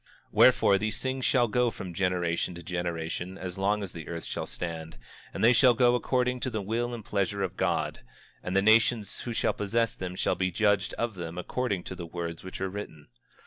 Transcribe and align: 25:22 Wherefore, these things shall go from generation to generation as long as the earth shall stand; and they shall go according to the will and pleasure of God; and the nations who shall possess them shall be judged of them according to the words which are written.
25:22 0.01 0.07
Wherefore, 0.31 0.77
these 0.79 0.99
things 0.99 1.25
shall 1.25 1.47
go 1.47 1.69
from 1.69 1.93
generation 1.93 2.55
to 2.55 2.63
generation 2.63 3.37
as 3.37 3.59
long 3.59 3.83
as 3.83 3.91
the 3.91 4.07
earth 4.07 4.25
shall 4.25 4.47
stand; 4.47 4.97
and 5.31 5.43
they 5.43 5.53
shall 5.53 5.75
go 5.75 5.93
according 5.93 6.39
to 6.39 6.49
the 6.49 6.59
will 6.63 6.91
and 6.95 7.05
pleasure 7.05 7.43
of 7.43 7.55
God; 7.55 7.99
and 8.41 8.55
the 8.55 8.63
nations 8.63 9.19
who 9.19 9.31
shall 9.33 9.53
possess 9.53 9.93
them 9.93 10.15
shall 10.15 10.33
be 10.33 10.49
judged 10.49 10.95
of 10.95 11.13
them 11.13 11.37
according 11.37 11.83
to 11.83 11.93
the 11.93 12.07
words 12.07 12.43
which 12.43 12.59
are 12.59 12.69
written. 12.71 13.09